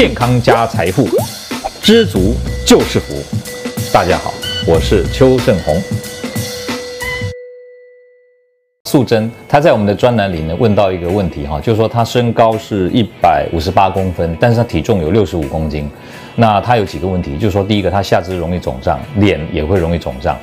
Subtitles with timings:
[0.00, 1.06] 健康加财富，
[1.82, 2.34] 知足
[2.66, 3.12] 就是福。
[3.92, 4.32] 大家好，
[4.66, 5.76] 我是邱正红。
[8.88, 15.86] 素贞她在我们的专栏里呢问到一个问题哈，就是说她身高是一百五十八公分，但是她体重有六十五公斤。
[16.34, 20.34] 那她有几个问题，就是说第一个她下肢容易肿胀，脸也会容易肿胀。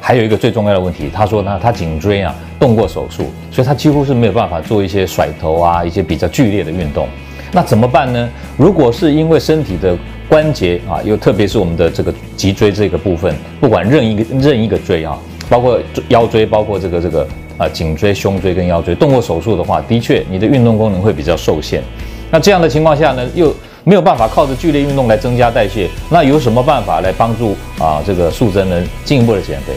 [0.00, 7.08] 还有一个最重要的问题，他说呢，他颈椎啊动过手术，所以他几乎是没有办法做一些甩头啊，一些比较剧烈的运动。
[7.52, 8.28] 那怎么办呢？
[8.56, 9.96] 如果是因为身体的
[10.28, 15.18] 关节啊，又特别是我们的这个脊椎这个部分，不管任一个任一个椎啊，
[15.48, 17.26] 包括腰椎，包括这个这个
[17.58, 21.82] 啊颈椎、胸椎跟腰椎动过手术的话，的确你的运动功能会比较受限。
[22.30, 29.72] 那这样的情况下呢，又没有办法靠着剧烈运动来增加代谢，那有什么办法来帮助啊这个素贞呢进一步的减肥？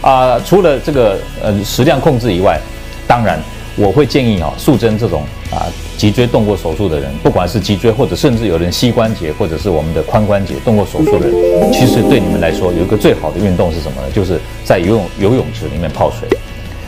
[0.00, 2.58] 啊，除了这个呃食量控制以外，
[3.06, 3.38] 当然
[3.76, 5.70] 我会建议啊素贞这种啊
[6.02, 14.08] 脊椎动过手术的人，不管是脊椎或者甚至有人膝关节或者是我们的髋关节动过手术的人，其实对你们来说有一个最好的运动是什么呢？
[14.12, 16.28] 就是在游泳游泳池里面泡水。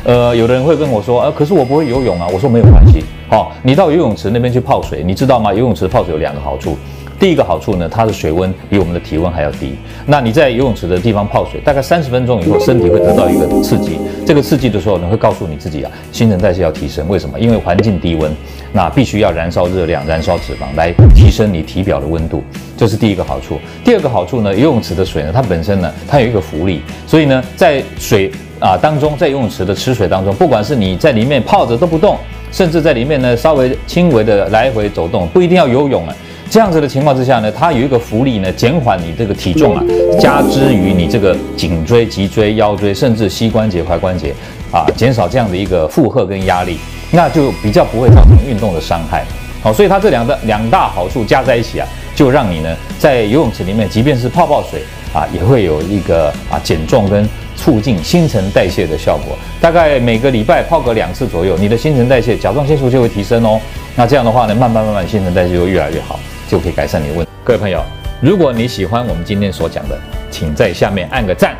[0.02, 2.26] 呃，有的人会跟我说，呃，可是我不会游泳啊。
[2.34, 5.52] 我说没有关系，好，你到游泳池那边去泡水，你知道吗？
[5.52, 6.76] 游泳池泡水有两个好处。
[7.18, 9.74] 第一个好处呢，它的水温比我们的体温还要低。
[10.06, 13.98] 那你在游泳池的地方泡水，大概三十分钟以后，身体会得到一个刺激。
[14.26, 17.08] 这个刺激的时候呢，会告诉你自己啊，新陈代谢要提升。
[17.08, 17.38] 为什么？
[17.38, 18.30] 因为环境低温，
[18.72, 22.42] 那必须要燃烧热量、燃烧脂肪来提升你体表的温度。
[22.76, 23.58] 这是第一个好处。
[23.84, 32.18] 第二个好处呢，游泳池的水呢，它本身呢，它有一个浮力，所以呢，在水啊当中，在游泳池的池水当中，不管是你在里面泡着都不动，
[32.50, 36.14] 甚至在里面呢稍微轻微的来回走动，不一定要游泳啊。
[36.50, 39.82] 这样子的情况之下呢，它有一个福利呢，减缓你这个体重啊，
[40.20, 44.32] 加之于你这个颈椎、脊椎、腰椎，甚至膝关节、踝关节，
[44.70, 46.78] 啊，减少这样的一个负荷跟压力，
[47.10, 49.24] 那就比较不会造成运动的伤害。
[49.62, 54.82] 好，所以它这两个两大好处加在一起啊，就让你呢在游泳池里面，即便是泡泡水
[55.12, 59.36] 啊，也会有一个啊减重跟促进新陈代谢的效果。
[59.60, 63.58] 大概每个礼拜泡个两次左右，你的新陈代谢、甲状腺素就会提升哦。
[63.96, 66.20] 那这样的话呢，慢慢慢慢新陈代谢就越来越好。
[66.54, 67.32] 就可以改善你的问题。
[67.42, 67.82] 各位朋友，
[68.22, 69.98] 如果你喜欢我们今天所讲的，
[70.30, 71.56] 请在下面按个赞。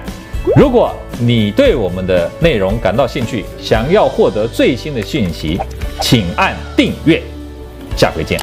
[0.54, 5.58] 如果你对我们的内容感到兴趣，想要获得最新的讯息，
[6.00, 7.20] 请按订阅。
[7.96, 8.38] 下回见。